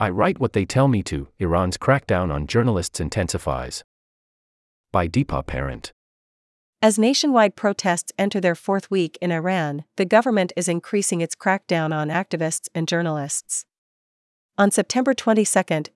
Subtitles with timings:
[0.00, 1.28] I write what they tell me to.
[1.38, 3.84] Iran's crackdown on journalists intensifies.
[4.92, 5.92] By Deepa Parent.
[6.80, 11.94] As nationwide protests enter their fourth week in Iran, the government is increasing its crackdown
[11.94, 13.66] on activists and journalists.
[14.56, 15.44] On September 22,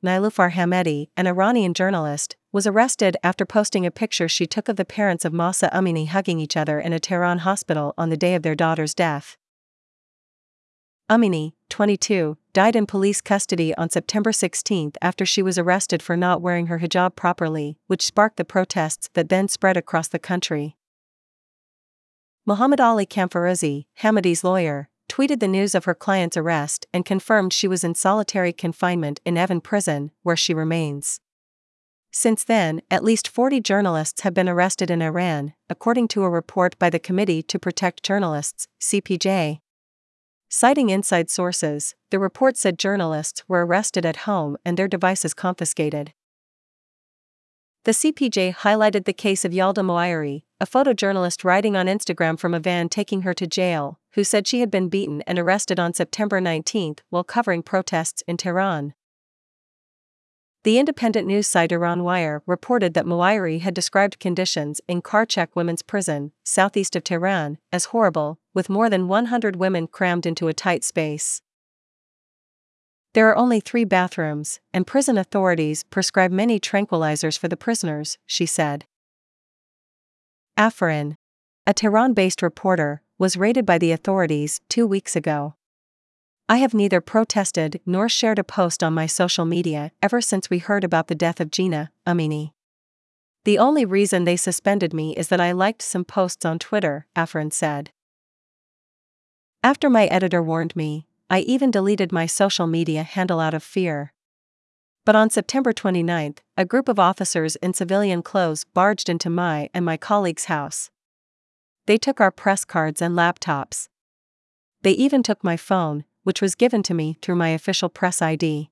[0.04, 4.84] Niloufar Hamedi, an Iranian journalist, was arrested after posting a picture she took of the
[4.84, 8.42] parents of Mahsa Amini hugging each other in a Tehran hospital on the day of
[8.42, 9.38] their daughter's death.
[11.10, 16.40] Amini, 22, died in police custody on September 16 after she was arrested for not
[16.40, 20.76] wearing her hijab properly, which sparked the protests that then spread across the country.
[22.46, 27.68] Muhammad Ali Kamfarouzi, Hamedi's lawyer, tweeted the news of her client's arrest and confirmed she
[27.68, 31.20] was in solitary confinement in Evin prison, where she remains.
[32.12, 36.78] Since then, at least 40 journalists have been arrested in Iran, according to a report
[36.78, 39.60] by the Committee to Protect Journalists, CPJ.
[40.48, 46.12] Citing inside sources, the report said journalists were arrested at home and their devices confiscated.
[47.84, 52.60] The CPJ highlighted the case of Yalda Moayeri, a photojournalist writing on Instagram from a
[52.60, 56.40] van taking her to jail, who said she had been beaten and arrested on September
[56.40, 58.94] 19 while covering protests in Tehran.
[60.64, 65.82] The independent news site Iran Wire reported that Moayeri had described conditions in Qarchak Women's
[65.82, 70.82] Prison, southeast of Tehran, as horrible, with more than 100 women crammed into a tight
[70.82, 71.42] space.
[73.12, 78.46] There are only three bathrooms, and prison authorities prescribe many tranquilizers for the prisoners, she
[78.46, 78.86] said.
[80.58, 81.16] Afrin,
[81.66, 85.56] a Tehran based reporter, was raided by the authorities two weeks ago.
[86.46, 90.58] I have neither protested nor shared a post on my social media ever since we
[90.58, 92.52] heard about the death of Gina Amini.
[93.44, 97.50] The only reason they suspended me is that I liked some posts on Twitter, Afrin
[97.50, 97.92] said.
[99.62, 104.12] After my editor warned me, I even deleted my social media handle out of fear.
[105.06, 109.84] But on September 29, a group of officers in civilian clothes barged into my and
[109.84, 110.90] my colleague's house.
[111.86, 113.88] They took our press cards and laptops.
[114.82, 118.70] They even took my phone, which was given to me through my official press ID.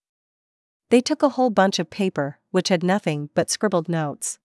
[0.91, 4.39] They took a whole bunch of paper, which had nothing but scribbled notes.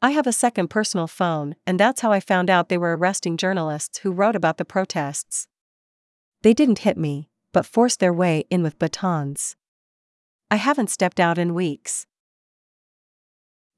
[0.00, 3.36] I have a second personal phone, and that's how I found out they were arresting
[3.36, 5.48] journalists who wrote about the protests.
[6.42, 9.56] They didn't hit me, but forced their way in with batons.
[10.50, 12.06] I haven't stepped out in weeks.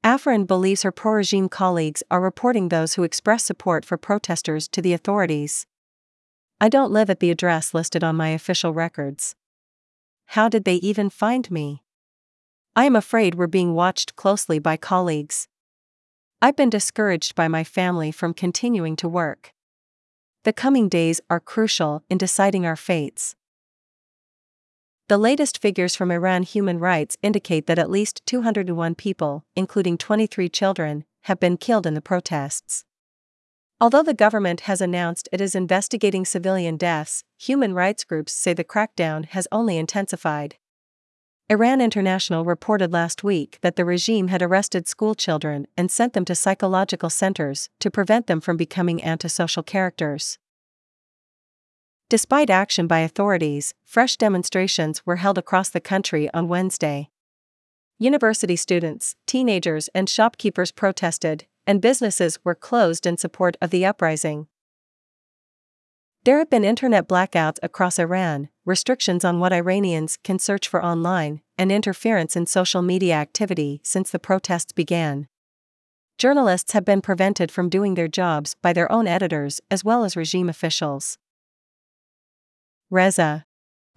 [0.03, 4.81] Afrin believes her pro regime colleagues are reporting those who express support for protesters to
[4.81, 5.65] the authorities.
[6.59, 9.35] I don't live at the address listed on my official records.
[10.27, 11.83] How did they even find me?
[12.75, 15.47] I am afraid we're being watched closely by colleagues.
[16.41, 19.53] I've been discouraged by my family from continuing to work.
[20.43, 23.35] The coming days are crucial in deciding our fates.
[25.07, 30.49] The latest figures from Iran Human Rights indicate that at least 201 people, including 23
[30.49, 32.85] children, have been killed in the protests.
[33.83, 38.63] Although the government has announced it is investigating civilian deaths, human rights groups say the
[38.63, 40.55] crackdown has only intensified.
[41.49, 46.33] Iran International reported last week that the regime had arrested schoolchildren and sent them to
[46.33, 50.39] psychological centers to prevent them from becoming antisocial characters.
[52.07, 57.09] Despite action by authorities, fresh demonstrations were held across the country on Wednesday.
[57.99, 64.47] University students, teenagers, and shopkeepers protested, and businesses were closed in support of the uprising.
[66.25, 71.41] There have been internet blackouts across Iran, restrictions on what Iranians can search for online,
[71.57, 75.27] and interference in social media activity since the protests began.
[76.17, 80.15] Journalists have been prevented from doing their jobs by their own editors as well as
[80.15, 81.17] regime officials.
[82.89, 83.45] Reza,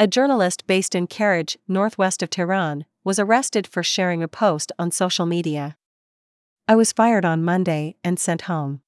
[0.00, 4.90] a journalist based in Karaj, northwest of Tehran, was arrested for sharing a post on
[4.90, 5.76] social media.
[6.68, 8.80] I was fired on Monday and sent home.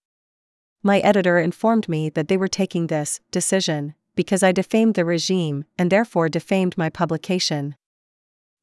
[0.82, 5.64] My editor informed me that they were taking this decision because I defamed the regime
[5.78, 7.76] and therefore defamed my publication.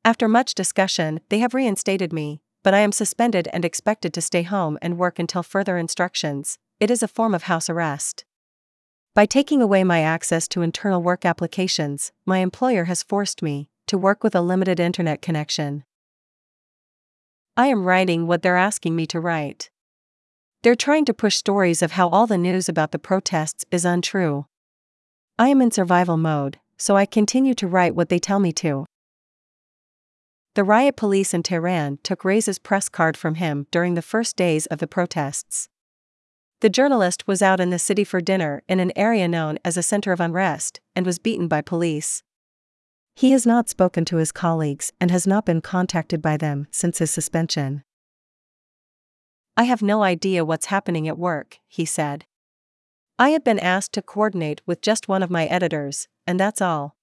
[0.03, 4.44] After much discussion, they have reinstated me, but I am suspended and expected to stay
[4.44, 6.59] home and work until further instructions.
[6.82, 8.26] It is a form of house arrest.
[9.14, 13.97] By taking away my access to internal work applications, my employer has forced me to
[13.97, 15.85] work with a limited internet connection.
[17.57, 19.69] I am writing what they're asking me to write.
[20.61, 24.46] They're trying to push stories of how all the news about the protests is untrue.
[25.40, 28.85] I am in survival mode, so I continue to write what they tell me to.
[30.55, 34.66] The riot police in Tehran took Reza's press card from him during the first days
[34.66, 35.69] of the protests.
[36.59, 39.84] The journalist was out in the city for dinner in an area known as a
[39.84, 42.23] center of unrest and was beaten by police.
[43.16, 47.00] He has not spoken to his colleagues and has not been contacted by them since
[47.00, 47.84] his suspension.
[49.56, 52.26] I have no idea what's happening at work, he said.
[53.17, 56.97] I have been asked to coordinate with just one of my editors, and that's all.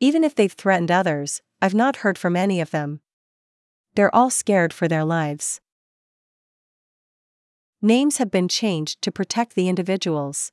[0.00, 3.00] Even if they've threatened others, I've not heard from any of them.
[3.94, 5.60] They're all scared for their lives.
[7.80, 10.50] Names have been changed to protect the individuals.